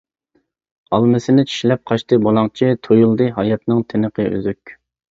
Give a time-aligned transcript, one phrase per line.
[0.97, 4.79] ئالمىسىنى چىشلەپ قاچتى بۇلاڭچى، تۇيۇلدى ھاياتنىڭ تىنىقى ئۈزۈك.